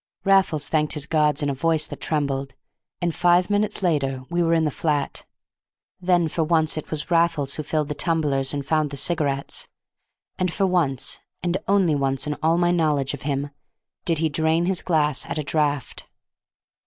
[0.23, 2.55] Raffles thanked his gods in a voice that trembled,
[3.03, 5.25] and five minutes later we were in the flat.
[6.01, 9.67] Then for once it was Raffles who filled the tumblers and found the cigarettes,
[10.39, 11.93] and for once (and once only
[12.25, 13.51] in all my knowledge of him)
[14.03, 16.07] did he drain his glass at a draught.